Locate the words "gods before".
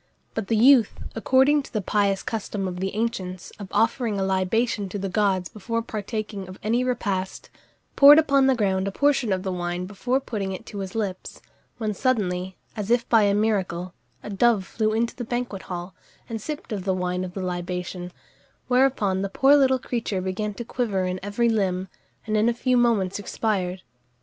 5.09-5.83